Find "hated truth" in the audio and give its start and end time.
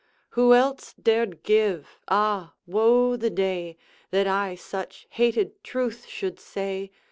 5.11-6.07